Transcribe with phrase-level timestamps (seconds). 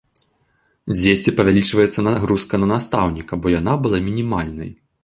[0.95, 4.79] Дзесьці павялічваецца нагрузка на настаўніка, бо яна была мінімальнай.